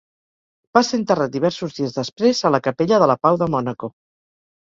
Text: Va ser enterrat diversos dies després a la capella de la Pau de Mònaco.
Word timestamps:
Va 0.77 0.81
ser 0.85 0.99
enterrat 0.99 1.35
diversos 1.35 1.75
dies 1.79 1.93
després 1.97 2.39
a 2.49 2.51
la 2.55 2.61
capella 2.69 2.99
de 3.05 3.11
la 3.13 3.17
Pau 3.27 3.39
de 3.43 3.49
Mònaco. 3.57 3.91